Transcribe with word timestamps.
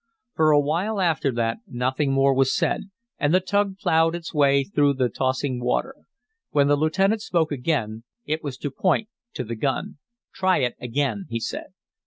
For 0.33 0.49
a 0.49 0.59
while 0.59 0.99
after 0.99 1.31
that 1.33 1.59
nothing 1.67 2.11
more 2.11 2.33
was 2.33 2.55
said, 2.57 2.89
and 3.19 3.31
the 3.31 3.39
tug 3.39 3.77
plowed 3.77 4.15
its 4.15 4.33
way 4.33 4.63
through 4.63 4.93
the 4.95 5.09
tossing 5.09 5.59
water. 5.63 5.93
When 6.49 6.67
the 6.67 6.75
lieutenant 6.75 7.21
spoke 7.21 7.51
again 7.51 8.03
it 8.25 8.43
was 8.43 8.57
to 8.57 8.71
point 8.71 9.09
to 9.35 9.43
the 9.43 9.55
gun. 9.55 9.99
"Try 10.33 10.61
it 10.61 10.73
again," 10.81 11.27
he 11.29 11.39
said. 11.39 11.73